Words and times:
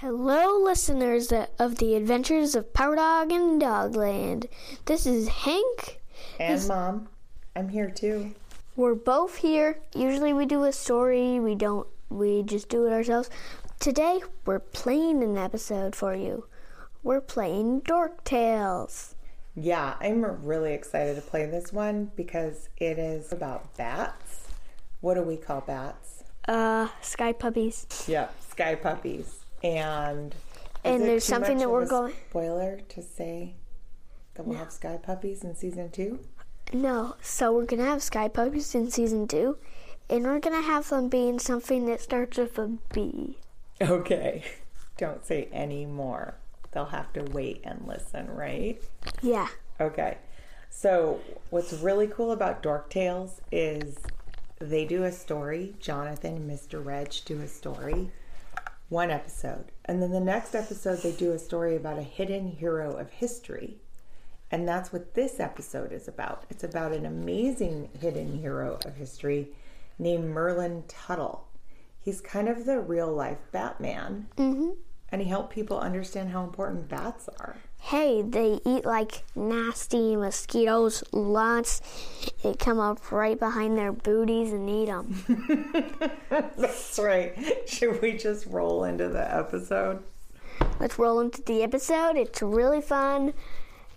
Hello, 0.00 0.62
listeners 0.62 1.32
of 1.58 1.78
the 1.78 1.96
Adventures 1.96 2.54
of 2.54 2.72
Power 2.72 2.94
Dog 2.94 3.32
and 3.32 3.60
Dogland. 3.60 4.46
This 4.84 5.06
is 5.06 5.26
Hank. 5.26 6.00
And 6.38 6.68
Mom. 6.68 7.08
I'm 7.56 7.68
here 7.68 7.90
too. 7.90 8.32
We're 8.76 8.94
both 8.94 9.38
here. 9.38 9.80
Usually 9.96 10.32
we 10.32 10.46
do 10.46 10.62
a 10.62 10.72
story, 10.72 11.40
we 11.40 11.56
don't, 11.56 11.84
we 12.10 12.44
just 12.44 12.68
do 12.68 12.86
it 12.86 12.92
ourselves. 12.92 13.28
Today, 13.80 14.20
we're 14.46 14.60
playing 14.60 15.24
an 15.24 15.36
episode 15.36 15.96
for 15.96 16.14
you. 16.14 16.46
We're 17.02 17.20
playing 17.20 17.80
Dorktales. 17.80 19.16
Yeah, 19.56 19.96
I'm 20.00 20.24
really 20.46 20.74
excited 20.74 21.16
to 21.16 21.22
play 21.22 21.46
this 21.46 21.72
one 21.72 22.12
because 22.14 22.68
it 22.76 23.00
is 23.00 23.32
about 23.32 23.76
bats. 23.76 24.46
What 25.00 25.14
do 25.14 25.22
we 25.22 25.36
call 25.36 25.60
bats? 25.60 26.22
Uh, 26.46 26.86
sky 27.02 27.32
puppies. 27.32 27.88
Yep, 28.06 28.32
sky 28.48 28.76
puppies. 28.76 29.37
And 29.62 30.34
and 30.84 31.02
there's 31.02 31.24
something 31.24 31.58
that 31.58 31.70
we're 31.70 31.86
going. 31.86 32.14
Spoiler 32.30 32.80
to 32.88 33.02
say 33.02 33.54
that 34.34 34.46
we'll 34.46 34.54
no. 34.54 34.64
have 34.64 34.72
sky 34.72 34.98
puppies 35.02 35.42
in 35.42 35.54
season 35.54 35.90
two. 35.90 36.20
No, 36.72 37.16
so 37.22 37.52
we're 37.52 37.64
gonna 37.64 37.84
have 37.84 38.02
sky 38.02 38.28
puppies 38.28 38.74
in 38.74 38.90
season 38.90 39.26
two, 39.26 39.56
and 40.08 40.24
we're 40.24 40.40
gonna 40.40 40.62
have 40.62 40.88
them 40.88 41.08
being 41.08 41.38
something 41.38 41.86
that 41.86 42.00
starts 42.00 42.38
with 42.38 42.58
a 42.58 42.78
B. 42.92 43.38
Okay, 43.80 44.42
don't 44.96 45.24
say 45.24 45.48
any 45.52 45.86
more. 45.86 46.34
They'll 46.72 46.86
have 46.86 47.12
to 47.12 47.22
wait 47.22 47.60
and 47.62 47.86
listen, 47.86 48.28
right? 48.28 48.82
Yeah. 49.22 49.46
Okay. 49.80 50.18
So, 50.68 51.20
what's 51.50 51.72
really 51.74 52.08
cool 52.08 52.32
about 52.32 52.60
Dorktales 52.60 53.38
is 53.52 53.98
they 54.60 54.84
do 54.84 55.04
a 55.04 55.12
story. 55.12 55.74
Jonathan 55.78 56.34
and 56.34 56.50
Mr. 56.50 56.84
Reg 56.84 57.14
do 57.24 57.40
a 57.40 57.46
story 57.46 58.10
one 58.88 59.10
episode. 59.10 59.72
And 59.84 60.02
then 60.02 60.10
the 60.10 60.20
next 60.20 60.54
episode, 60.54 61.02
they 61.02 61.12
do 61.12 61.32
a 61.32 61.38
story 61.38 61.76
about 61.76 61.98
a 61.98 62.02
hidden 62.02 62.48
hero 62.48 62.96
of 62.96 63.10
history. 63.10 63.78
And 64.50 64.66
that's 64.66 64.92
what 64.92 65.14
this 65.14 65.40
episode 65.40 65.92
is 65.92 66.08
about. 66.08 66.44
It's 66.48 66.64
about 66.64 66.92
an 66.92 67.04
amazing 67.04 67.90
hidden 68.00 68.38
hero 68.38 68.78
of 68.84 68.96
history 68.96 69.48
named 69.98 70.30
Merlin 70.30 70.84
Tuttle. 70.88 71.48
He's 72.00 72.20
kind 72.20 72.48
of 72.48 72.64
the 72.64 72.80
real 72.80 73.12
life 73.12 73.38
Batman. 73.52 74.28
Mm-hmm. 74.36 74.70
And 75.10 75.22
he 75.22 75.28
helped 75.28 75.52
people 75.52 75.78
understand 75.78 76.30
how 76.30 76.44
important 76.44 76.88
bats 76.88 77.28
are 77.40 77.56
hey, 77.78 78.22
they 78.22 78.60
eat 78.66 78.84
like 78.84 79.24
nasty 79.34 80.16
mosquitoes 80.16 81.02
lots. 81.12 81.80
They 82.42 82.54
come 82.54 82.78
up 82.78 83.10
right 83.10 83.38
behind 83.38 83.78
their 83.78 83.92
booties 83.92 84.52
and 84.52 84.68
eat 84.68 84.86
them. 84.86 86.20
That's 86.30 86.98
right. 86.98 87.34
Should 87.68 88.02
we 88.02 88.16
just 88.16 88.46
roll 88.46 88.84
into 88.84 89.08
the 89.08 89.34
episode? 89.34 90.02
Let's 90.80 90.98
roll 90.98 91.20
into 91.20 91.42
the 91.42 91.62
episode. 91.62 92.16
It's 92.16 92.42
really 92.42 92.80
fun. 92.80 93.32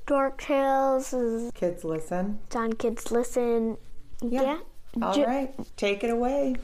Dorktales 0.07 1.13
is. 1.13 1.51
Kids 1.53 1.83
listen. 1.83 2.39
It's 2.47 2.55
on 2.55 2.73
Kids 2.73 3.11
Listen. 3.11 3.77
Yeah. 4.21 4.41
yeah. 4.41 5.05
All 5.05 5.13
J- 5.13 5.25
right. 5.25 5.53
Take 5.77 6.03
it 6.03 6.09
away. 6.09 6.55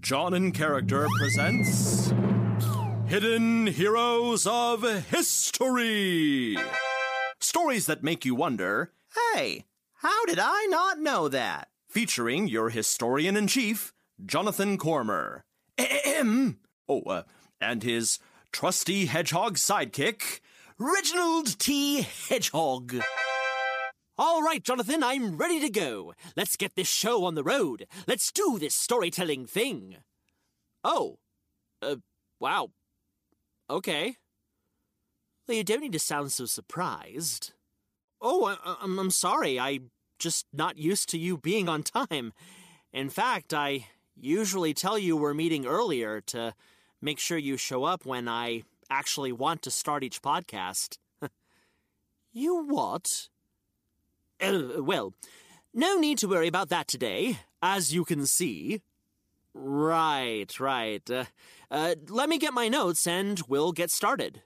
John 0.00 0.34
and 0.34 0.52
Character 0.54 1.06
presents. 1.18 2.05
Hidden 3.08 3.68
Heroes 3.68 4.48
of 4.48 4.82
History. 4.82 6.56
Stories 7.40 7.86
that 7.86 8.02
make 8.02 8.24
you 8.24 8.34
wonder 8.34 8.90
hey, 9.34 9.64
how 9.94 10.24
did 10.26 10.40
I 10.40 10.66
not 10.68 10.98
know 10.98 11.28
that? 11.28 11.68
Featuring 11.88 12.48
your 12.48 12.70
historian 12.70 13.36
in 13.36 13.46
chief, 13.46 13.92
Jonathan 14.24 14.76
Cormur. 14.76 15.44
Ahem. 15.78 16.58
Oh, 16.88 17.02
uh, 17.02 17.22
and 17.60 17.84
his 17.84 18.18
trusty 18.50 19.06
hedgehog 19.06 19.54
sidekick, 19.54 20.40
Reginald 20.76 21.60
T. 21.60 22.02
Hedgehog. 22.02 22.96
All 24.18 24.42
right, 24.42 24.64
Jonathan, 24.64 25.04
I'm 25.04 25.36
ready 25.36 25.60
to 25.60 25.70
go. 25.70 26.12
Let's 26.36 26.56
get 26.56 26.74
this 26.74 26.88
show 26.88 27.24
on 27.24 27.36
the 27.36 27.44
road. 27.44 27.86
Let's 28.08 28.32
do 28.32 28.58
this 28.58 28.74
storytelling 28.74 29.46
thing. 29.46 29.98
Oh, 30.82 31.18
uh, 31.80 31.96
wow. 32.40 32.70
Okay. 33.68 34.16
Well, 35.46 35.56
you 35.56 35.64
don't 35.64 35.80
need 35.80 35.92
to 35.92 35.98
sound 35.98 36.32
so 36.32 36.46
surprised. 36.46 37.52
Oh, 38.20 38.46
I, 38.46 38.76
I'm, 38.82 38.98
I'm 38.98 39.10
sorry. 39.10 39.58
I'm 39.58 39.90
just 40.18 40.46
not 40.52 40.78
used 40.78 41.08
to 41.10 41.18
you 41.18 41.36
being 41.36 41.68
on 41.68 41.82
time. 41.82 42.32
In 42.92 43.10
fact, 43.10 43.52
I 43.52 43.86
usually 44.16 44.72
tell 44.74 44.98
you 44.98 45.16
we're 45.16 45.34
meeting 45.34 45.66
earlier 45.66 46.20
to 46.22 46.54
make 47.02 47.18
sure 47.18 47.38
you 47.38 47.56
show 47.56 47.84
up 47.84 48.06
when 48.06 48.28
I 48.28 48.62
actually 48.90 49.32
want 49.32 49.62
to 49.62 49.70
start 49.70 50.02
each 50.02 50.22
podcast. 50.22 50.98
you 52.32 52.64
what? 52.64 53.28
Uh, 54.40 54.82
well, 54.82 55.12
no 55.74 55.96
need 55.96 56.18
to 56.18 56.28
worry 56.28 56.48
about 56.48 56.70
that 56.70 56.88
today. 56.88 57.38
As 57.62 57.92
you 57.92 58.04
can 58.04 58.26
see, 58.26 58.80
Right, 59.58 60.60
right. 60.60 61.10
Uh, 61.10 61.24
uh, 61.70 61.94
let 62.08 62.28
me 62.28 62.36
get 62.36 62.52
my 62.52 62.68
notes 62.68 63.06
and 63.06 63.40
we'll 63.48 63.72
get 63.72 63.90
started. 63.90 64.42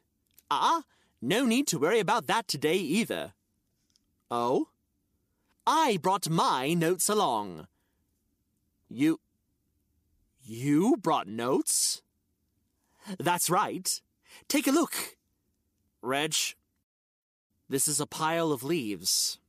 Ah, 0.49 0.85
no 1.21 1.45
need 1.45 1.67
to 1.69 1.81
worry 1.81 1.99
about 1.99 2.29
that 2.29 2.47
today 2.47 2.77
either. 2.77 3.33
Oh? 4.31 4.69
I 5.67 5.99
brought 6.01 6.31
my 6.31 6.75
notes 6.75 7.09
along. 7.09 7.67
You. 8.89 9.19
You 10.45 10.97
brought 10.97 11.27
notes? 11.27 12.03
That's 13.19 13.51
right. 13.51 14.01
Take 14.47 14.69
a 14.69 14.73
look. 14.73 15.17
Reg, 16.03 16.37
this 17.69 17.89
is 17.89 17.99
a 17.99 18.07
pile 18.07 18.53
of 18.53 18.63
leaves. 18.63 19.41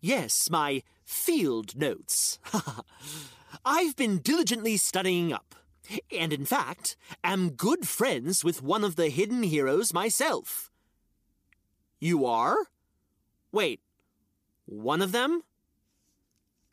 Yes, 0.00 0.48
my 0.48 0.84
field 1.04 1.76
notes. 1.76 2.38
I've 3.64 3.96
been 3.96 4.18
diligently 4.18 4.76
studying 4.76 5.32
up, 5.32 5.54
and 6.10 6.32
in 6.32 6.44
fact, 6.44 6.96
am 7.24 7.50
good 7.50 7.88
friends 7.88 8.44
with 8.44 8.62
one 8.62 8.84
of 8.84 8.96
the 8.96 9.08
hidden 9.08 9.42
heroes 9.42 9.92
myself. 9.92 10.70
You 12.00 12.26
are? 12.26 12.56
Wait, 13.52 13.80
one 14.66 15.02
of 15.02 15.12
them? 15.12 15.42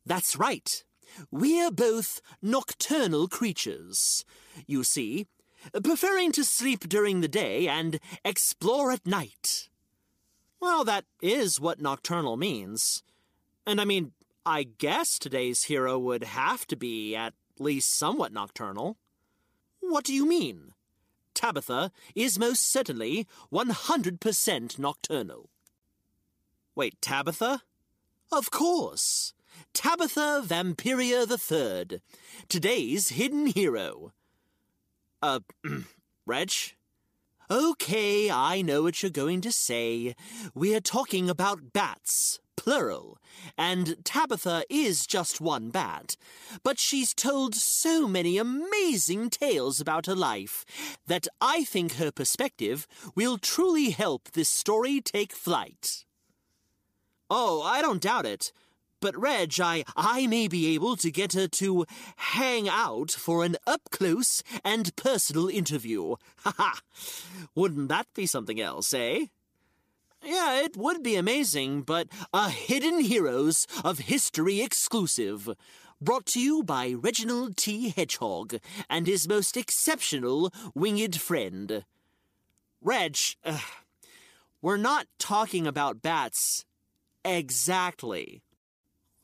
That's 0.06 0.36
right. 0.36 0.84
We're 1.32 1.72
both 1.72 2.22
nocturnal 2.42 3.28
creatures. 3.28 4.26
You 4.68 4.84
see, 4.84 5.28
preferring 5.84 6.32
to 6.34 6.44
sleep 6.44 6.82
during 6.82 7.22
the 7.22 7.28
day 7.28 7.68
and 7.68 8.00
explore 8.24 8.92
at 8.92 9.08
night. 9.08 9.70
Well, 10.60 10.84
that 10.84 11.06
is 11.22 11.60
what 11.60 11.82
nocturnal 11.82 12.38
means. 12.38 13.04
And 13.66 13.80
I 13.80 13.86
mean, 13.86 14.12
I 14.46 14.64
guess 14.64 15.18
today's 15.18 15.64
hero 15.64 15.98
would 15.98 16.24
have 16.24 16.68
to 16.68 16.76
be 16.76 17.16
at 17.16 17.34
least 17.58 17.98
somewhat 17.98 18.32
nocturnal. 18.32 18.98
What 19.80 20.04
do 20.04 20.14
you 20.14 20.28
mean? 20.28 20.74
Tabitha 21.34 21.92
is 22.14 22.38
most 22.38 22.72
certainly 22.72 23.28
100% 23.52 24.80
nocturnal. 24.80 25.50
Wait, 26.76 27.02
Tabitha? 27.02 27.62
Of 28.32 28.52
course. 28.52 29.34
Tabitha 29.74 30.44
Vampiria 30.46 31.26
III, 31.26 32.02
today's 32.48 33.10
hidden 33.10 33.48
hero. 33.48 34.14
Uh, 35.24 35.40
Reg? 36.26 36.52
Okay, 37.50 38.30
I 38.30 38.62
know 38.62 38.84
what 38.84 39.02
you're 39.02 39.10
going 39.10 39.42
to 39.42 39.52
say. 39.52 40.16
We're 40.54 40.82
talking 40.82 41.30
about 41.30 41.74
bats, 41.74 42.40
plural, 42.66 43.20
and 43.60 44.04
Tabitha 44.04 44.64
is 44.72 45.06
just 45.06 45.40
one 45.40 45.70
bat. 45.70 46.18
But 46.64 46.80
she's 46.80 47.14
told 47.14 47.54
so 47.54 48.08
many 48.08 48.40
amazing 48.40 49.30
tales 49.30 49.80
about 49.80 50.08
her 50.08 50.16
life 50.16 50.66
that 51.06 51.28
I 51.40 51.64
think 51.64 51.94
her 51.94 52.12
perspective 52.12 52.88
will 53.14 53.38
truly 53.38 53.92
help 53.92 54.32
this 54.32 54.50
story 54.50 55.00
take 55.00 55.32
flight. 55.32 56.06
Oh, 57.30 57.62
I 57.62 57.82
don't 57.82 58.02
doubt 58.02 58.26
it. 58.26 58.52
But 59.00 59.16
Reg, 59.16 59.60
I, 59.62 59.84
I 59.96 60.26
may 60.26 60.48
be 60.48 60.74
able 60.74 60.96
to 60.96 61.12
get 61.12 61.34
her 61.34 61.48
to 61.48 61.86
hang 62.16 62.68
out 62.68 63.12
for 63.12 63.46
an 63.46 63.58
up 63.68 63.92
close 63.92 64.42
and 64.64 64.96
personal 64.96 65.50
interview. 65.50 66.16
Ha 66.46 66.54
ha! 66.58 66.80
Wouldn't 67.54 67.90
that 67.90 68.08
be 68.16 68.26
something 68.26 68.60
else, 68.60 68.92
eh? 68.94 69.26
Yeah, 70.26 70.60
it 70.60 70.76
would 70.76 71.04
be 71.04 71.16
amazing, 71.18 71.84
but 71.84 72.08
a 72.34 72.50
Hidden 72.50 73.02
Heroes 73.02 73.68
of 73.84 74.00
History 74.00 74.60
exclusive. 74.60 75.48
Brought 76.02 76.26
to 76.28 76.40
you 76.42 76.64
by 76.64 76.94
Reginald 76.94 77.58
T. 77.58 77.90
Hedgehog 77.90 78.56
and 78.90 79.06
his 79.06 79.28
most 79.28 79.56
exceptional 79.56 80.52
winged 80.74 81.22
friend. 81.22 81.86
Reg, 82.82 83.18
uh, 83.44 83.60
we're 84.64 84.78
not 84.78 85.06
talking 85.20 85.68
about 85.68 86.02
bats. 86.02 86.66
Exactly. 87.24 88.42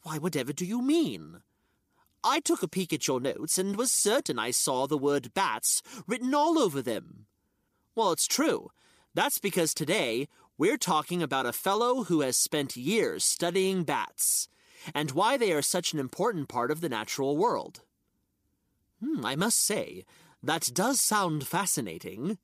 Why, 0.03 0.19
whatever 0.19 0.53
do 0.53 0.67
you 0.67 0.83
mean? 0.83 1.41
I 2.23 2.41
took 2.41 2.61
a 2.61 2.67
peek 2.67 2.93
at 2.93 3.07
your 3.07 3.19
notes 3.19 3.57
and 3.57 3.75
was 3.75 3.91
certain 3.91 4.37
I 4.37 4.51
saw 4.51 4.85
the 4.85 4.99
word 4.99 5.33
bats 5.33 5.81
written 6.05 6.35
all 6.35 6.59
over 6.59 6.79
them. 6.79 7.25
Well, 7.95 8.11
it's 8.11 8.27
true. 8.27 8.69
That's 9.13 9.39
because 9.39 9.73
today 9.73 10.29
we're 10.61 10.77
talking 10.77 11.23
about 11.23 11.47
a 11.47 11.51
fellow 11.51 12.03
who 12.03 12.21
has 12.21 12.37
spent 12.37 12.77
years 12.77 13.23
studying 13.23 13.83
bats 13.83 14.47
and 14.93 15.09
why 15.09 15.35
they 15.35 15.51
are 15.51 15.61
such 15.63 15.91
an 15.91 15.97
important 15.97 16.47
part 16.47 16.69
of 16.69 16.81
the 16.81 16.87
natural 16.87 17.35
world. 17.35 17.81
Hmm, 19.03 19.25
I 19.25 19.35
must 19.35 19.59
say, 19.65 20.05
that 20.43 20.69
does 20.71 21.01
sound 21.01 21.47
fascinating. 21.47 22.37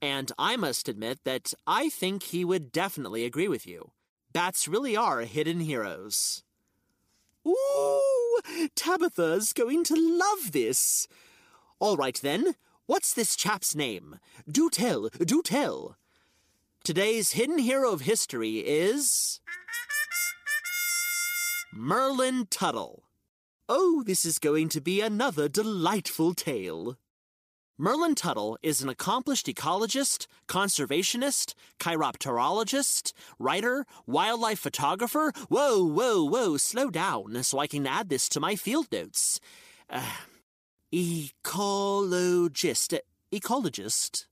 And 0.00 0.32
I 0.38 0.56
must 0.56 0.88
admit 0.88 1.18
that 1.24 1.52
I 1.66 1.90
think 1.90 2.22
he 2.22 2.42
would 2.42 2.72
definitely 2.72 3.26
agree 3.26 3.48
with 3.48 3.66
you. 3.66 3.90
Bats 4.32 4.66
really 4.66 4.96
are 4.96 5.20
hidden 5.20 5.60
heroes. 5.60 6.42
Ooh, 7.46 8.40
Tabitha's 8.74 9.52
going 9.52 9.84
to 9.84 9.94
love 9.94 10.52
this. 10.52 11.06
All 11.80 11.98
right 11.98 12.18
then, 12.22 12.54
what's 12.86 13.12
this 13.12 13.36
chap's 13.36 13.74
name? 13.74 14.20
Do 14.50 14.70
tell, 14.70 15.10
do 15.10 15.42
tell. 15.42 15.98
Today's 16.86 17.32
hidden 17.32 17.58
hero 17.58 17.90
of 17.90 18.02
history 18.02 18.58
is. 18.58 19.40
Merlin 21.74 22.46
Tuttle. 22.48 23.02
Oh, 23.68 24.04
this 24.06 24.24
is 24.24 24.38
going 24.38 24.68
to 24.68 24.80
be 24.80 25.00
another 25.00 25.48
delightful 25.48 26.32
tale. 26.32 26.96
Merlin 27.76 28.14
Tuttle 28.14 28.56
is 28.62 28.82
an 28.82 28.88
accomplished 28.88 29.48
ecologist, 29.48 30.28
conservationist, 30.46 31.54
chiropterologist, 31.80 33.12
writer, 33.40 33.84
wildlife 34.06 34.60
photographer. 34.60 35.32
Whoa, 35.48 35.84
whoa, 35.84 36.22
whoa, 36.22 36.56
slow 36.56 36.90
down 36.90 37.42
so 37.42 37.58
I 37.58 37.66
can 37.66 37.88
add 37.88 38.10
this 38.10 38.28
to 38.28 38.38
my 38.38 38.54
field 38.54 38.86
notes. 38.92 39.40
Uh, 39.90 40.18
ecologist. 40.94 42.96
Ecologist? 43.32 44.26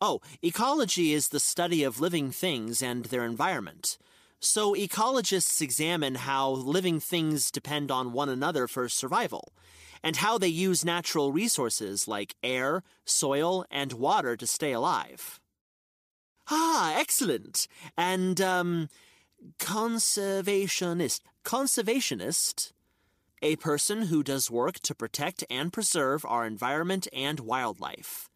Oh, 0.00 0.20
ecology 0.42 1.14
is 1.14 1.28
the 1.28 1.40
study 1.40 1.82
of 1.82 2.00
living 2.00 2.30
things 2.30 2.82
and 2.82 3.06
their 3.06 3.24
environment. 3.24 3.96
So 4.40 4.74
ecologists 4.74 5.62
examine 5.62 6.16
how 6.16 6.50
living 6.50 7.00
things 7.00 7.50
depend 7.50 7.90
on 7.90 8.12
one 8.12 8.28
another 8.28 8.68
for 8.68 8.90
survival 8.90 9.54
and 10.02 10.16
how 10.16 10.36
they 10.36 10.48
use 10.48 10.84
natural 10.84 11.32
resources 11.32 12.06
like 12.06 12.36
air, 12.42 12.82
soil, 13.06 13.64
and 13.70 13.94
water 13.94 14.36
to 14.36 14.46
stay 14.46 14.72
alive. 14.72 15.40
Ah, 16.50 16.94
excellent. 16.94 17.66
And, 17.96 18.38
um, 18.40 18.90
conservationist. 19.58 21.20
Conservationist? 21.42 22.72
A 23.40 23.56
person 23.56 24.02
who 24.02 24.22
does 24.22 24.50
work 24.50 24.78
to 24.80 24.94
protect 24.94 25.42
and 25.48 25.72
preserve 25.72 26.26
our 26.26 26.46
environment 26.46 27.08
and 27.14 27.40
wildlife. 27.40 28.28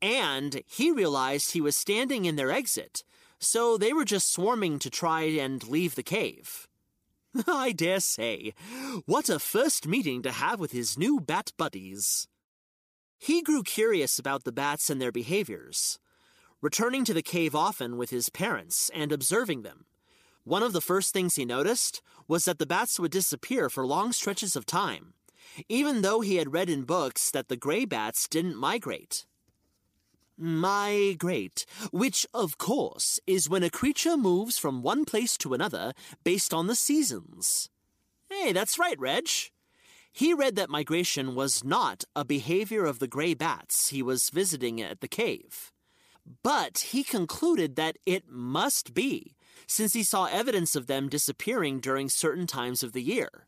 and 0.00 0.62
he 0.68 0.92
realized 0.92 1.50
he 1.50 1.60
was 1.60 1.74
standing 1.74 2.26
in 2.26 2.36
their 2.36 2.52
exit, 2.52 3.02
so 3.40 3.76
they 3.76 3.92
were 3.92 4.04
just 4.04 4.32
swarming 4.32 4.78
to 4.78 4.88
try 4.88 5.22
and 5.22 5.66
leave 5.66 5.96
the 5.96 6.04
cave. 6.04 6.68
I 7.48 7.72
dare 7.72 7.98
say. 7.98 8.54
What 9.04 9.28
a 9.28 9.40
first 9.40 9.88
meeting 9.88 10.22
to 10.22 10.30
have 10.30 10.60
with 10.60 10.70
his 10.70 10.96
new 10.96 11.18
bat 11.18 11.50
buddies. 11.56 12.28
He 13.18 13.42
grew 13.42 13.62
curious 13.62 14.18
about 14.18 14.44
the 14.44 14.52
bats 14.52 14.90
and 14.90 15.00
their 15.00 15.12
behaviors, 15.12 15.98
returning 16.60 17.04
to 17.04 17.14
the 17.14 17.22
cave 17.22 17.54
often 17.54 17.96
with 17.96 18.10
his 18.10 18.28
parents 18.28 18.90
and 18.94 19.12
observing 19.12 19.62
them. 19.62 19.86
One 20.44 20.62
of 20.62 20.72
the 20.72 20.80
first 20.80 21.12
things 21.12 21.34
he 21.34 21.44
noticed 21.44 22.02
was 22.28 22.44
that 22.44 22.58
the 22.58 22.66
bats 22.66 23.00
would 23.00 23.10
disappear 23.10 23.68
for 23.68 23.86
long 23.86 24.12
stretches 24.12 24.54
of 24.54 24.66
time, 24.66 25.14
even 25.68 26.02
though 26.02 26.20
he 26.20 26.36
had 26.36 26.52
read 26.52 26.70
in 26.70 26.84
books 26.84 27.30
that 27.30 27.48
the 27.48 27.56
gray 27.56 27.84
bats 27.84 28.28
didn't 28.28 28.56
migrate. 28.56 29.26
Migrate, 30.38 31.64
which, 31.90 32.26
of 32.34 32.58
course, 32.58 33.18
is 33.26 33.48
when 33.48 33.62
a 33.62 33.70
creature 33.70 34.16
moves 34.16 34.58
from 34.58 34.82
one 34.82 35.04
place 35.04 35.36
to 35.38 35.54
another 35.54 35.94
based 36.24 36.52
on 36.52 36.66
the 36.66 36.74
seasons. 36.74 37.70
Hey, 38.28 38.52
that's 38.52 38.78
right, 38.78 38.98
Reg. 39.00 39.28
He 40.16 40.32
read 40.32 40.56
that 40.56 40.70
migration 40.70 41.34
was 41.34 41.62
not 41.62 42.04
a 42.16 42.24
behavior 42.24 42.86
of 42.86 43.00
the 43.00 43.06
gray 43.06 43.34
bats 43.34 43.90
he 43.90 44.02
was 44.02 44.30
visiting 44.30 44.80
at 44.80 45.02
the 45.02 45.08
cave. 45.08 45.74
But 46.42 46.78
he 46.78 47.04
concluded 47.04 47.76
that 47.76 47.98
it 48.06 48.24
must 48.26 48.94
be, 48.94 49.36
since 49.66 49.92
he 49.92 50.02
saw 50.02 50.24
evidence 50.24 50.74
of 50.74 50.86
them 50.86 51.10
disappearing 51.10 51.80
during 51.80 52.08
certain 52.08 52.46
times 52.46 52.82
of 52.82 52.92
the 52.94 53.02
year. 53.02 53.46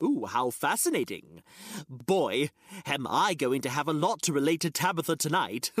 Ooh, 0.00 0.26
how 0.26 0.50
fascinating. 0.50 1.42
Boy, 1.88 2.50
am 2.86 3.04
I 3.10 3.34
going 3.34 3.60
to 3.62 3.68
have 3.68 3.88
a 3.88 3.92
lot 3.92 4.22
to 4.22 4.32
relate 4.32 4.60
to 4.60 4.70
Tabitha 4.70 5.16
tonight. 5.16 5.72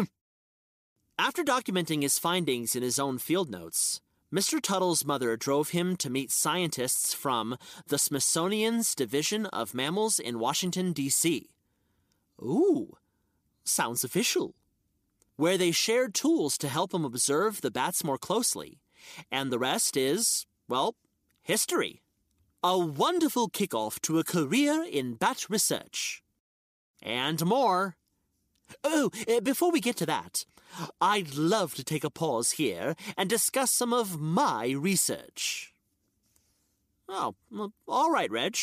After 1.16 1.44
documenting 1.44 2.02
his 2.02 2.18
findings 2.18 2.74
in 2.74 2.82
his 2.82 2.98
own 2.98 3.18
field 3.18 3.50
notes, 3.50 4.00
Mr. 4.32 4.62
Tuttle's 4.62 5.04
mother 5.04 5.36
drove 5.36 5.70
him 5.70 5.94
to 5.96 6.08
meet 6.08 6.30
scientists 6.30 7.12
from 7.12 7.58
the 7.88 7.98
Smithsonian's 7.98 8.94
Division 8.94 9.44
of 9.46 9.74
Mammals 9.74 10.18
in 10.18 10.38
Washington, 10.38 10.94
D.C. 10.94 11.50
Ooh, 12.40 12.96
sounds 13.62 14.04
official. 14.04 14.54
Where 15.36 15.58
they 15.58 15.70
shared 15.70 16.14
tools 16.14 16.56
to 16.58 16.68
help 16.68 16.94
him 16.94 17.04
observe 17.04 17.60
the 17.60 17.70
bats 17.70 18.02
more 18.02 18.16
closely. 18.16 18.80
And 19.30 19.52
the 19.52 19.58
rest 19.58 19.98
is, 19.98 20.46
well, 20.66 20.94
history. 21.42 22.00
A 22.64 22.78
wonderful 22.78 23.50
kickoff 23.50 24.00
to 24.02 24.18
a 24.18 24.24
career 24.24 24.82
in 24.82 25.14
bat 25.14 25.44
research. 25.50 26.22
And 27.02 27.44
more. 27.44 27.96
Oh, 28.84 29.10
uh, 29.28 29.40
before 29.40 29.70
we 29.70 29.80
get 29.80 29.96
to 29.96 30.06
that, 30.06 30.44
I'd 31.00 31.34
love 31.34 31.74
to 31.74 31.84
take 31.84 32.04
a 32.04 32.10
pause 32.10 32.52
here 32.52 32.94
and 33.16 33.28
discuss 33.28 33.70
some 33.70 33.92
of 33.92 34.20
my 34.20 34.70
research. 34.70 35.74
Oh, 37.08 37.34
all 37.86 38.10
right, 38.10 38.30
Reg. 38.30 38.56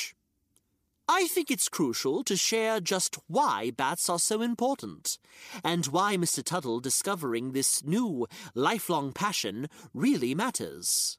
I 1.11 1.25
think 1.25 1.49
it's 1.49 1.69
crucial 1.69 2.23
to 2.23 2.37
share 2.37 2.79
just 2.79 3.17
why 3.27 3.71
bats 3.71 4.09
are 4.09 4.19
so 4.19 4.41
important, 4.43 5.17
and 5.63 5.87
why 5.87 6.15
Mr. 6.17 6.43
Tuttle 6.43 6.79
discovering 6.79 7.51
this 7.51 7.83
new, 7.83 8.27
lifelong 8.53 9.11
passion 9.11 9.69
really 9.93 10.35
matters. 10.35 11.17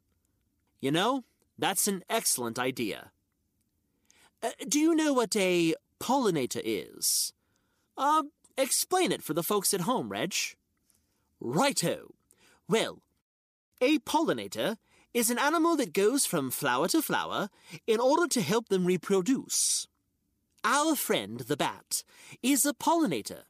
You 0.80 0.92
know, 0.92 1.24
that's 1.58 1.88
an 1.88 2.04
excellent 2.08 2.56
idea. 2.56 3.10
Uh, 4.42 4.50
do 4.68 4.78
you 4.78 4.94
know 4.94 5.12
what 5.12 5.34
a 5.34 5.74
pollinator 6.00 6.62
is? 6.64 7.32
Uh, 7.96 8.22
explain 8.62 9.12
it 9.12 9.22
for 9.22 9.34
the 9.34 9.42
folks 9.42 9.74
at 9.74 9.82
home, 9.82 10.08
Reg. 10.08 10.34
Righto. 11.40 12.14
Well, 12.68 13.02
a 13.80 13.98
pollinator 14.00 14.76
is 15.12 15.30
an 15.30 15.38
animal 15.38 15.76
that 15.76 15.92
goes 15.92 16.26
from 16.26 16.50
flower 16.50 16.86
to 16.88 17.02
flower 17.02 17.48
in 17.86 17.98
order 17.98 18.28
to 18.28 18.40
help 18.40 18.68
them 18.68 18.84
reproduce. 18.84 19.88
Our 20.62 20.94
friend, 20.94 21.40
the 21.40 21.56
bat, 21.56 22.04
is 22.42 22.66
a 22.66 22.74
pollinator, 22.74 23.44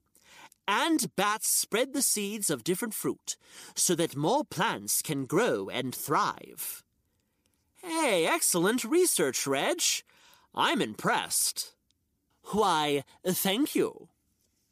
And 0.69 1.15
bats 1.17 1.51
spread 1.51 1.93
the 1.93 2.03
seeds 2.03 2.49
of 2.49 2.63
different 2.63 2.95
fruit 2.95 3.37
so 3.75 3.97
that 3.97 4.15
more 4.15 4.45
plants 4.45 5.03
can 5.03 5.27
grow 5.27 5.69
and 5.69 5.93
thrive. 5.93 6.85
Hey, 7.83 8.25
excellent 8.25 8.85
research, 8.85 9.49
Reg. 9.49 9.83
I'm 10.55 10.81
impressed. 10.81 11.75
Why, 12.53 13.03
thank 13.27 13.75
you. 13.75 14.10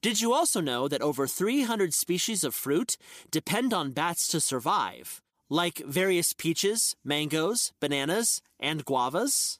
Did 0.00 0.21
you 0.21 0.33
also 0.33 0.61
know 0.61 0.87
that 0.87 1.02
over 1.02 1.26
300 1.26 1.93
species 1.93 2.45
of 2.45 2.55
fruit 2.55 2.97
depend 3.33 3.75
on 3.75 3.90
bats 3.90 4.28
to 4.28 4.40
survive, 4.40 5.21
like 5.49 5.78
various 5.78 6.33
peaches, 6.33 6.95
mangoes, 7.02 7.73
bananas, 7.81 8.40
and 8.61 8.85
guavas? 8.85 9.59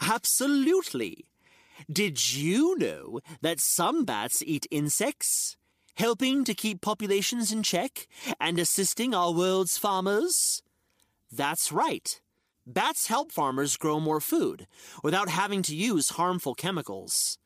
Absolutely. 0.00 1.26
Did 1.90 2.34
you 2.34 2.76
know 2.78 3.20
that 3.42 3.60
some 3.60 4.04
bats 4.04 4.42
eat 4.44 4.66
insects, 4.72 5.56
helping 5.94 6.44
to 6.44 6.54
keep 6.54 6.80
populations 6.80 7.52
in 7.52 7.62
check 7.62 8.08
and 8.40 8.58
assisting 8.58 9.14
our 9.14 9.32
world's 9.32 9.78
farmers? 9.78 10.62
That's 11.30 11.70
right. 11.70 12.20
Bats 12.66 13.06
help 13.06 13.30
farmers 13.30 13.76
grow 13.76 14.00
more 14.00 14.20
food 14.20 14.66
without 15.02 15.28
having 15.28 15.62
to 15.62 15.76
use 15.76 16.10
harmful 16.10 16.54
chemicals, 16.54 17.38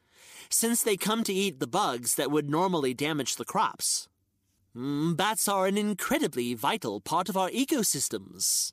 since 0.51 0.83
they 0.83 0.97
come 0.97 1.25
to 1.25 1.33
eat 1.33 1.61
the 1.61 1.67
bugs 1.67 2.15
that 2.15 2.31
would 2.31 2.49
normally 2.49 2.95
damage 2.95 3.37
the 3.37 3.45
crops. 3.45 4.09
Mm, 4.77 5.17
bats 5.17 5.49
are 5.49 5.67
an 5.67 5.77
incredibly 5.77 6.55
vital 6.55 7.01
part 7.01 7.29
of 7.29 7.37
our 7.37 7.51
ecosystems. 7.51 8.73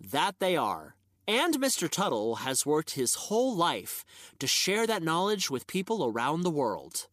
That 0.00 0.36
they 0.40 0.56
are. 0.56 0.96
And 1.28 1.54
Mr. 1.54 1.90
Tuttle 1.90 2.36
has 2.36 2.66
worked 2.66 2.90
his 2.90 3.14
whole 3.14 3.56
life 3.56 4.04
to 4.38 4.46
share 4.46 4.86
that 4.86 5.02
knowledge 5.02 5.50
with 5.50 5.66
people 5.66 6.04
around 6.04 6.42
the 6.42 6.50
world, 6.50 7.08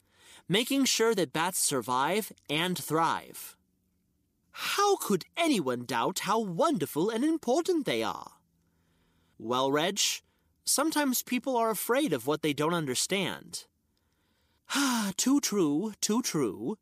making 0.48 0.86
sure 0.86 1.16
that 1.16 1.34
bats 1.34 1.60
survive 1.60 2.32
and 2.50 2.78
thrive. 2.78 3.56
How 4.52 4.98
could 4.98 5.26
anyone 5.36 5.86
doubt 5.86 6.20
how 6.20 6.40
wonderful 6.40 7.10
and 7.10 7.24
important 7.24 7.86
they 7.86 8.04
are? 8.04 8.34
Well, 9.40 9.72
Reg, 9.72 10.00
sometimes 10.66 11.24
people 11.24 11.58
are 11.58 11.70
afraid 11.70 12.14
of 12.14 12.28
what 12.28 12.42
they 12.42 12.54
don't 12.54 12.74
understand. 12.74 13.66
Ah, 14.74 15.12
too 15.18 15.40
true, 15.40 15.94
too 16.02 16.22
true. 16.22 16.78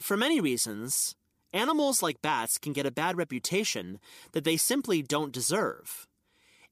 For 0.00 0.16
many 0.16 0.40
reasons, 0.40 1.14
animals 1.52 2.02
like 2.02 2.22
bats 2.22 2.58
can 2.58 2.72
get 2.72 2.86
a 2.86 2.90
bad 2.90 3.16
reputation 3.16 3.98
that 4.32 4.44
they 4.44 4.56
simply 4.56 5.02
don't 5.02 5.32
deserve. 5.32 6.06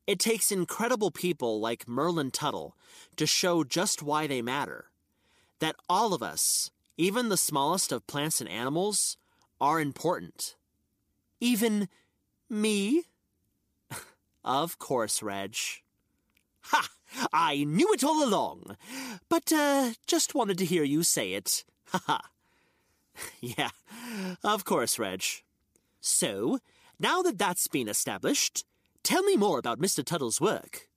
It 0.06 0.18
takes 0.18 0.50
incredible 0.50 1.10
people 1.10 1.60
like 1.60 1.86
Merlin 1.86 2.30
Tuttle 2.30 2.74
to 3.16 3.26
show 3.26 3.62
just 3.62 4.02
why 4.02 4.26
they 4.26 4.40
matter. 4.40 4.86
That 5.58 5.76
all 5.88 6.14
of 6.14 6.22
us, 6.22 6.70
even 6.96 7.28
the 7.28 7.36
smallest 7.36 7.92
of 7.92 8.06
plants 8.06 8.40
and 8.40 8.48
animals, 8.48 9.18
are 9.60 9.80
important. 9.80 10.56
Even 11.40 11.88
me? 12.48 13.04
of 14.44 14.78
course, 14.78 15.22
Reg. 15.22 15.56
Ha! 16.68 16.88
I 17.32 17.64
knew 17.64 17.92
it 17.92 18.04
all 18.04 18.24
along, 18.24 18.76
but 19.28 19.52
uh, 19.52 19.92
just 20.06 20.34
wanted 20.34 20.58
to 20.58 20.64
hear 20.64 20.84
you 20.84 21.02
say 21.02 21.32
it. 21.32 21.64
Ha 21.88 22.02
ha. 22.06 22.20
yeah, 23.40 23.70
of 24.44 24.64
course, 24.64 24.98
Reg. 24.98 25.24
So, 26.00 26.58
now 27.00 27.22
that 27.22 27.38
that's 27.38 27.66
been 27.66 27.88
established, 27.88 28.64
Tell 29.08 29.22
me 29.22 29.36
more 29.38 29.58
about 29.58 29.80
Mr. 29.80 30.04
Tuttle's 30.04 30.38
work. 30.38 30.88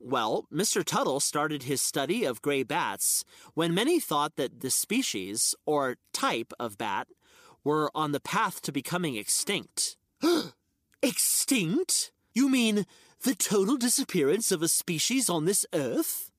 Well, 0.00 0.48
Mr. 0.52 0.84
Tuttle 0.84 1.20
started 1.20 1.62
his 1.62 1.80
study 1.80 2.24
of 2.24 2.42
gray 2.42 2.64
bats 2.64 3.24
when 3.54 3.72
many 3.72 4.00
thought 4.00 4.34
that 4.34 4.60
the 4.60 4.70
species, 4.70 5.54
or 5.64 5.96
type, 6.12 6.52
of 6.58 6.76
bat 6.76 7.06
were 7.62 7.92
on 7.94 8.10
the 8.10 8.18
path 8.18 8.60
to 8.62 8.72
becoming 8.72 9.14
extinct. 9.14 9.96
extinct? 11.02 12.10
You 12.34 12.48
mean 12.48 12.86
the 13.24 13.34
total 13.34 13.76
disappearance 13.76 14.50
of 14.52 14.62
a 14.62 14.68
species 14.68 15.28
on 15.28 15.44
this 15.44 15.66
earth? 15.74 16.30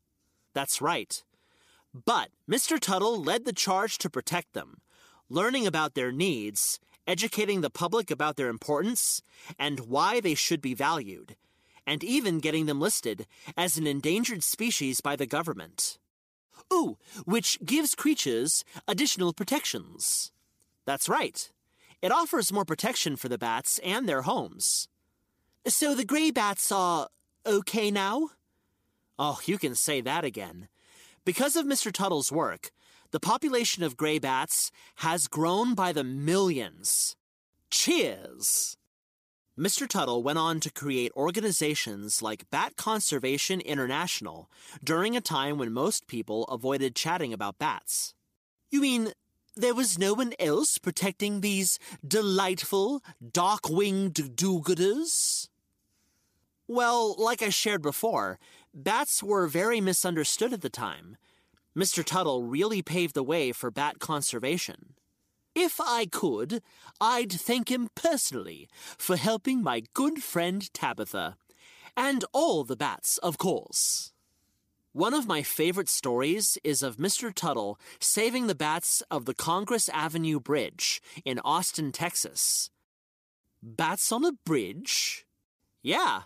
That's 0.53 0.81
right. 0.81 1.23
But 1.93 2.29
Mr. 2.49 2.79
Tuttle 2.79 3.21
led 3.21 3.45
the 3.45 3.53
charge 3.53 3.97
to 3.99 4.09
protect 4.09 4.53
them, 4.53 4.81
learning 5.29 5.67
about 5.67 5.93
their 5.93 6.11
needs 6.11 6.79
educating 7.07 7.61
the 7.61 7.69
public 7.69 8.09
about 8.09 8.35
their 8.35 8.49
importance 8.49 9.21
and 9.59 9.81
why 9.81 10.19
they 10.19 10.35
should 10.35 10.61
be 10.61 10.73
valued, 10.73 11.35
and 11.85 12.03
even 12.03 12.39
getting 12.39 12.65
them 12.65 12.81
listed 12.81 13.27
as 13.55 13.77
an 13.77 13.87
endangered 13.87 14.43
species 14.43 15.01
by 15.01 15.15
the 15.15 15.27
government. 15.27 15.99
Ooh, 16.73 16.97
which 17.25 17.59
gives 17.63 17.95
creatures 17.95 18.63
additional 18.87 19.33
protections. 19.33 20.31
That's 20.85 21.09
right. 21.09 21.51
It 22.01 22.11
offers 22.11 22.53
more 22.53 22.65
protection 22.65 23.15
for 23.15 23.29
the 23.29 23.37
bats 23.37 23.79
and 23.83 24.07
their 24.07 24.23
homes. 24.23 24.87
So 25.67 25.95
the 25.95 26.05
gray 26.05 26.29
bats 26.29 26.71
are 26.71 27.07
okay 27.45 27.89
now? 27.89 28.29
Oh, 29.17 29.39
you 29.45 29.57
can 29.57 29.73
say 29.73 29.99
that 30.01 30.23
again. 30.23 30.67
Because 31.25 31.55
of 31.55 31.65
Mr. 31.65 31.91
Tuttle's 31.91 32.31
work, 32.31 32.69
the 33.09 33.19
population 33.19 33.81
of 33.81 33.97
gray 33.97 34.19
bats 34.19 34.71
has 34.97 35.27
grown 35.27 35.73
by 35.73 35.91
the 35.91 36.03
millions. 36.03 37.15
Cheers! 37.71 38.77
Mr. 39.57 39.87
Tuttle 39.87 40.21
went 40.21 40.37
on 40.37 40.59
to 40.59 40.71
create 40.71 41.11
organizations 41.15 42.21
like 42.21 42.49
Bat 42.51 42.75
Conservation 42.75 43.59
International 43.61 44.51
during 44.83 45.15
a 45.15 45.21
time 45.21 45.57
when 45.57 45.73
most 45.73 46.07
people 46.07 46.43
avoided 46.43 46.95
chatting 46.95 47.33
about 47.33 47.57
bats. 47.57 48.13
You 48.69 48.81
mean 48.81 49.13
there 49.55 49.73
was 49.73 49.97
no 49.97 50.13
one 50.13 50.33
else 50.37 50.77
protecting 50.77 51.39
these 51.39 51.79
delightful, 52.05 53.01
dark 53.31 53.69
winged 53.69 54.35
do 54.35 54.59
gooders? 54.59 55.47
Well, 56.67 57.15
like 57.17 57.41
I 57.41 57.49
shared 57.49 57.81
before, 57.81 58.39
bats 58.73 59.21
were 59.21 59.47
very 59.47 59.79
misunderstood 59.79 60.51
at 60.51 60.61
the 60.61 60.69
time 60.69 61.17
Mr. 61.77 62.05
Tuttle 62.05 62.43
really 62.43 62.81
paved 62.81 63.13
the 63.13 63.23
way 63.23 63.51
for 63.51 63.69
bat 63.69 63.99
conservation. 63.99 64.93
If 65.53 65.81
I 65.81 66.05
could, 66.05 66.61
I'd 67.01 67.31
thank 67.31 67.69
him 67.69 67.89
personally 67.95 68.69
for 68.97 69.17
helping 69.17 69.61
my 69.61 69.83
good 69.93 70.23
friend 70.23 70.73
Tabitha. 70.73 71.35
And 71.97 72.23
all 72.31 72.63
the 72.63 72.77
bats, 72.77 73.17
of 73.17 73.37
course. 73.37 74.13
One 74.93 75.13
of 75.13 75.27
my 75.27 75.43
favorite 75.43 75.89
stories 75.89 76.57
is 76.63 76.81
of 76.81 76.95
Mr. 76.95 77.33
Tuttle 77.33 77.77
saving 77.99 78.47
the 78.47 78.55
bats 78.55 79.03
of 79.11 79.25
the 79.25 79.33
Congress 79.33 79.89
Avenue 79.89 80.39
Bridge 80.39 81.01
in 81.25 81.39
Austin, 81.39 81.91
Texas. 81.91 82.69
Bats 83.61 84.13
on 84.13 84.23
a 84.23 84.31
bridge? 84.45 85.25
Yeah, 85.81 86.23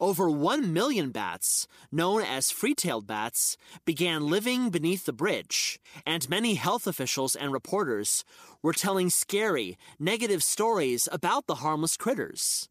over 0.00 0.30
1 0.30 0.72
million 0.72 1.10
bats, 1.10 1.68
known 1.92 2.22
as 2.22 2.50
free 2.50 2.74
tailed 2.74 3.06
bats, 3.06 3.56
began 3.84 4.26
living 4.28 4.70
beneath 4.70 5.04
the 5.04 5.12
bridge, 5.12 5.78
and 6.06 6.28
many 6.28 6.54
health 6.54 6.86
officials 6.86 7.36
and 7.36 7.52
reporters 7.52 8.24
were 8.62 8.72
telling 8.72 9.10
scary, 9.10 9.76
negative 9.98 10.42
stories 10.42 11.08
about 11.12 11.46
the 11.46 11.56
harmless 11.56 11.96
critters. 11.96 12.68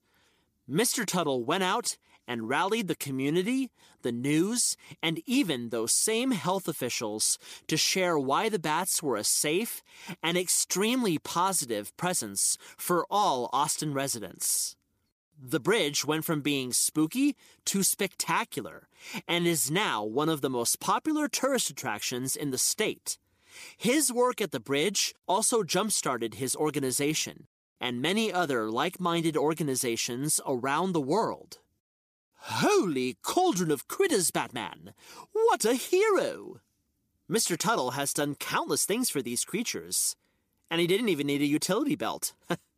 Mr. 0.69 1.05
Tuttle 1.05 1.43
went 1.43 1.63
out 1.63 1.97
and 2.27 2.47
rallied 2.47 2.87
the 2.87 2.95
community, 2.95 3.71
the 4.03 4.11
news, 4.11 4.77
and 5.01 5.19
even 5.25 5.69
those 5.69 5.91
same 5.91 6.29
health 6.29 6.67
officials 6.67 7.39
to 7.67 7.75
share 7.75 8.19
why 8.19 8.49
the 8.49 8.59
bats 8.59 9.01
were 9.01 9.15
a 9.15 9.23
safe 9.23 9.81
and 10.21 10.37
extremely 10.37 11.17
positive 11.17 11.95
presence 11.97 12.55
for 12.77 13.05
all 13.09 13.49
Austin 13.51 13.95
residents. 13.95 14.75
The 15.41 15.59
bridge 15.59 16.03
went 16.03 16.25
from 16.25 16.41
being 16.41 16.73
spooky 16.73 17.37
to 17.65 17.81
spectacular 17.81 18.89
and 19.25 19.47
is 19.47 19.71
now 19.71 20.03
one 20.03 20.27
of 20.27 20.41
the 20.41 20.49
most 20.49 20.81
popular 20.81 21.29
tourist 21.29 21.69
attractions 21.69 22.35
in 22.35 22.51
the 22.51 22.57
state. 22.57 23.17
His 23.77 24.11
work 24.11 24.41
at 24.41 24.51
the 24.51 24.59
bridge 24.59 25.15
also 25.29 25.63
jump 25.63 25.93
started 25.93 26.35
his 26.35 26.57
organization 26.57 27.47
and 27.79 28.01
many 28.01 28.33
other 28.33 28.69
like 28.69 28.99
minded 28.99 29.37
organizations 29.37 30.41
around 30.45 30.91
the 30.91 31.01
world. 31.01 31.59
Holy 32.33 33.17
cauldron 33.21 33.71
of 33.71 33.87
critters, 33.87 34.31
Batman! 34.31 34.93
What 35.31 35.63
a 35.63 35.73
hero! 35.73 36.59
Mr. 37.31 37.57
Tuttle 37.57 37.91
has 37.91 38.13
done 38.13 38.35
countless 38.35 38.85
things 38.85 39.09
for 39.09 39.21
these 39.21 39.45
creatures, 39.45 40.17
and 40.69 40.81
he 40.81 40.87
didn't 40.87 41.09
even 41.09 41.27
need 41.27 41.41
a 41.41 41.45
utility 41.45 41.95
belt. 41.95 42.33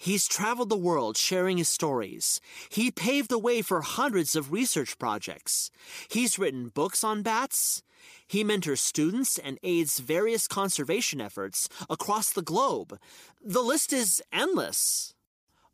He's 0.00 0.26
traveled 0.26 0.70
the 0.70 0.76
world 0.88 1.18
sharing 1.18 1.58
his 1.58 1.68
stories. 1.68 2.40
He 2.70 2.90
paved 2.90 3.28
the 3.28 3.38
way 3.38 3.60
for 3.60 3.82
hundreds 3.82 4.34
of 4.34 4.50
research 4.50 4.98
projects. 4.98 5.70
He's 6.08 6.38
written 6.38 6.68
books 6.68 7.04
on 7.04 7.20
bats. 7.20 7.82
He 8.26 8.42
mentors 8.42 8.80
students 8.80 9.36
and 9.36 9.58
aids 9.62 9.98
various 9.98 10.48
conservation 10.48 11.20
efforts 11.20 11.68
across 11.90 12.32
the 12.32 12.40
globe. 12.40 12.98
The 13.44 13.60
list 13.60 13.92
is 13.92 14.22
endless. 14.32 15.12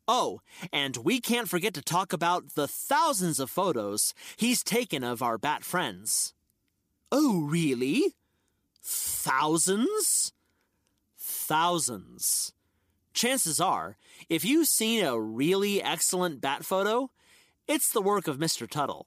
Oh, 0.08 0.40
and 0.72 0.96
we 0.96 1.20
can't 1.20 1.48
forget 1.48 1.74
to 1.74 1.82
talk 1.82 2.12
about 2.12 2.54
the 2.56 2.66
thousands 2.66 3.38
of 3.38 3.48
photos 3.48 4.12
he's 4.36 4.64
taken 4.64 5.04
of 5.04 5.22
our 5.22 5.38
bat 5.38 5.62
friends. 5.62 6.34
Oh, 7.12 7.46
really? 7.48 8.16
Thousands? 8.82 10.32
thousands. 11.46 12.52
Chances 13.16 13.60
are, 13.60 13.96
if 14.28 14.44
you've 14.44 14.68
seen 14.68 15.02
a 15.02 15.18
really 15.18 15.82
excellent 15.82 16.42
bat 16.42 16.66
photo, 16.66 17.10
it's 17.66 17.90
the 17.90 18.02
work 18.02 18.28
of 18.28 18.36
Mr. 18.36 18.68
Tuttle. 18.68 19.06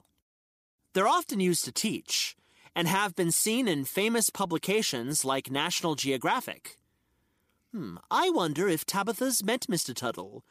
They're 0.94 1.06
often 1.06 1.38
used 1.38 1.64
to 1.66 1.70
teach 1.70 2.34
and 2.74 2.88
have 2.88 3.14
been 3.14 3.30
seen 3.30 3.68
in 3.68 3.84
famous 3.84 4.28
publications 4.28 5.24
like 5.24 5.48
National 5.48 5.94
Geographic. 5.94 6.76
Hmm, 7.72 7.98
I 8.10 8.30
wonder 8.30 8.66
if 8.66 8.84
Tabitha's 8.84 9.44
met 9.44 9.66
Mr. 9.70 9.94
Tuttle. 9.94 10.44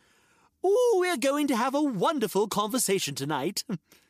Ooh, 0.65 0.93
we're 0.95 1.17
going 1.17 1.47
to 1.47 1.57
have 1.57 1.75
a 1.75 1.83
wonderful 1.83 2.47
conversation 2.47 3.13
tonight. 3.13 3.65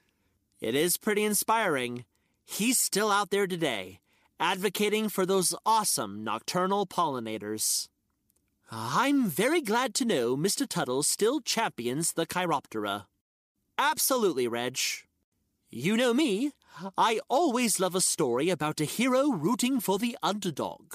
it 0.61 0.75
is 0.75 0.95
pretty 0.95 1.23
inspiring. 1.23 2.05
He's 2.45 2.79
still 2.79 3.09
out 3.09 3.31
there 3.31 3.47
today, 3.47 3.99
advocating 4.39 5.09
for 5.09 5.25
those 5.25 5.55
awesome 5.65 6.23
nocturnal 6.23 6.85
pollinators. 6.85 7.87
I'm 8.71 9.27
very 9.27 9.61
glad 9.61 9.95
to 9.95 10.05
know 10.05 10.37
Mr. 10.37 10.67
Tuttle 10.67 11.01
still 11.01 11.41
champions 11.41 12.13
the 12.13 12.27
Chiroptera. 12.27 13.05
Absolutely, 13.79 14.47
Reg. 14.47 14.77
You 15.71 15.97
know 15.97 16.13
me, 16.13 16.51
I 16.97 17.19
always 17.29 17.79
love 17.79 17.95
a 17.95 18.01
story 18.01 18.49
about 18.49 18.79
a 18.79 18.85
hero 18.85 19.31
rooting 19.31 19.79
for 19.79 19.97
the 19.97 20.15
underdog. 20.21 20.93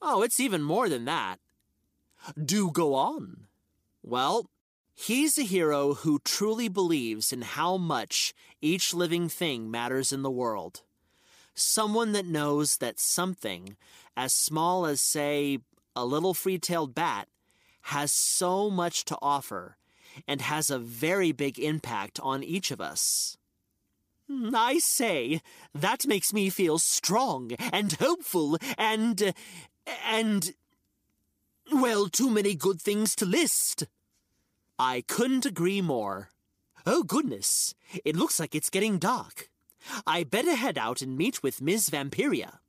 Oh, 0.00 0.22
it's 0.22 0.40
even 0.40 0.62
more 0.62 0.88
than 0.88 1.04
that. 1.04 1.38
Do 2.42 2.70
go 2.70 2.94
on. 2.94 3.46
Well, 4.02 4.46
he's 4.94 5.36
a 5.36 5.42
hero 5.42 5.94
who 5.94 6.18
truly 6.24 6.68
believes 6.68 7.30
in 7.32 7.42
how 7.42 7.76
much 7.76 8.32
each 8.62 8.94
living 8.94 9.28
thing 9.28 9.70
matters 9.70 10.12
in 10.12 10.22
the 10.22 10.30
world. 10.30 10.82
Someone 11.54 12.12
that 12.12 12.26
knows 12.26 12.78
that 12.78 12.98
something, 12.98 13.76
as 14.16 14.32
small 14.32 14.86
as, 14.86 15.00
say, 15.02 15.58
a 15.94 16.04
little 16.04 16.34
free 16.34 16.58
tailed 16.58 16.94
bat, 16.94 17.28
has 17.82 18.12
so 18.12 18.70
much 18.70 19.04
to 19.06 19.18
offer 19.22 19.76
and 20.26 20.42
has 20.42 20.70
a 20.70 20.78
very 20.78 21.32
big 21.32 21.58
impact 21.58 22.20
on 22.20 22.42
each 22.42 22.70
of 22.70 22.80
us. 22.80 23.36
Hmm, 24.28 24.54
I 24.54 24.78
say, 24.78 25.40
that 25.74 26.06
makes 26.06 26.32
me 26.32 26.50
feel 26.50 26.78
strong 26.78 27.52
and 27.72 27.92
hopeful 27.94 28.58
and. 28.78 29.32
and. 30.06 30.54
well, 31.72 32.08
too 32.08 32.30
many 32.30 32.54
good 32.54 32.80
things 32.80 33.16
to 33.16 33.26
list. 33.26 33.86
I 34.78 35.02
couldn't 35.06 35.46
agree 35.46 35.80
more. 35.80 36.30
Oh, 36.86 37.02
goodness, 37.02 37.74
it 38.04 38.16
looks 38.16 38.40
like 38.40 38.54
it's 38.54 38.70
getting 38.70 38.98
dark. 38.98 39.50
I 40.06 40.24
better 40.24 40.54
head 40.54 40.78
out 40.78 41.02
and 41.02 41.18
meet 41.18 41.42
with 41.42 41.60
Miss 41.60 41.90
Vampiria. 41.90 42.60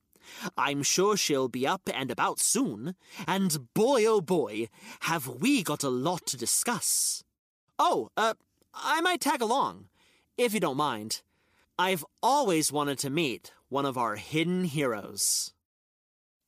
I'm 0.57 0.83
sure 0.83 1.17
she'll 1.17 1.47
be 1.47 1.65
up 1.67 1.89
and 1.93 2.11
about 2.11 2.39
soon, 2.39 2.95
and 3.27 3.73
boy 3.73 4.05
oh 4.05 4.21
boy, 4.21 4.69
have 5.01 5.27
we 5.27 5.63
got 5.63 5.83
a 5.83 5.89
lot 5.89 6.25
to 6.27 6.37
discuss. 6.37 7.23
Oh, 7.79 8.09
uh, 8.15 8.35
I 8.73 9.01
might 9.01 9.21
tag 9.21 9.41
along, 9.41 9.89
if 10.37 10.53
you 10.53 10.59
don't 10.59 10.77
mind. 10.77 11.21
I've 11.77 12.05
always 12.21 12.71
wanted 12.71 12.99
to 12.99 13.09
meet 13.09 13.53
one 13.69 13.85
of 13.85 13.97
our 13.97 14.15
hidden 14.17 14.65
heroes. 14.65 15.53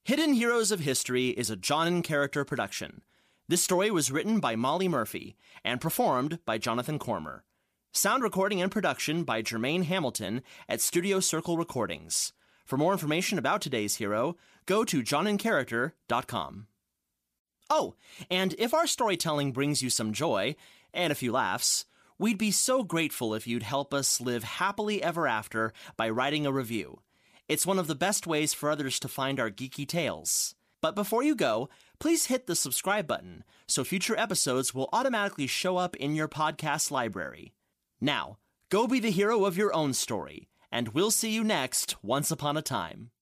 Hidden 0.05 0.33
Heroes 0.33 0.69
of 0.69 0.81
History 0.81 1.29
is 1.29 1.49
a 1.49 1.55
John 1.55 1.87
and 1.87 2.03
Character 2.03 2.43
production. 2.43 3.03
This 3.47 3.63
story 3.63 3.89
was 3.89 4.11
written 4.11 4.41
by 4.41 4.57
Molly 4.57 4.89
Murphy 4.89 5.37
and 5.63 5.79
performed 5.79 6.39
by 6.45 6.57
Jonathan 6.57 6.99
Cormur. 6.99 7.45
Sound 7.93 8.21
recording 8.21 8.61
and 8.61 8.71
production 8.71 9.23
by 9.23 9.41
Jermaine 9.41 9.85
Hamilton 9.85 10.41
at 10.67 10.81
Studio 10.81 11.19
Circle 11.19 11.57
Recordings. 11.57 12.33
For 12.63 12.77
more 12.77 12.93
information 12.93 13.37
about 13.37 13.61
today's 13.61 13.95
hero, 13.95 14.37
go 14.65 14.83
to 14.85 15.01
johnandcharacter.com. 15.03 16.67
Oh, 17.69 17.95
and 18.29 18.55
if 18.57 18.73
our 18.73 18.87
storytelling 18.87 19.51
brings 19.51 19.81
you 19.81 19.89
some 19.89 20.13
joy 20.13 20.55
and 20.93 21.11
a 21.11 21.15
few 21.15 21.31
laughs, 21.31 21.85
We'd 22.19 22.37
be 22.37 22.51
so 22.51 22.83
grateful 22.83 23.33
if 23.33 23.47
you'd 23.47 23.63
help 23.63 23.93
us 23.93 24.21
live 24.21 24.43
happily 24.43 25.01
ever 25.01 25.27
after 25.27 25.73
by 25.97 26.09
writing 26.09 26.45
a 26.45 26.51
review. 26.51 27.01
It's 27.49 27.65
one 27.65 27.79
of 27.79 27.87
the 27.87 27.95
best 27.95 28.27
ways 28.27 28.53
for 28.53 28.69
others 28.69 28.99
to 28.99 29.07
find 29.07 29.39
our 29.39 29.49
geeky 29.49 29.87
tales. 29.87 30.55
But 30.79 30.95
before 30.95 31.23
you 31.23 31.35
go, 31.35 31.69
please 31.99 32.27
hit 32.27 32.45
the 32.45 32.55
subscribe 32.55 33.07
button 33.07 33.43
so 33.67 33.83
future 33.83 34.17
episodes 34.17 34.73
will 34.73 34.89
automatically 34.93 35.47
show 35.47 35.77
up 35.77 35.95
in 35.95 36.15
your 36.15 36.27
podcast 36.27 36.91
library. 36.91 37.53
Now, 37.99 38.37
go 38.69 38.87
be 38.87 38.99
the 38.99 39.11
hero 39.11 39.45
of 39.45 39.57
your 39.57 39.73
own 39.73 39.93
story, 39.93 40.47
and 40.73 40.89
we'll 40.89 41.11
see 41.11 41.29
you 41.29 41.43
next 41.43 42.03
Once 42.03 42.31
Upon 42.31 42.57
a 42.57 42.61
Time. 42.63 43.12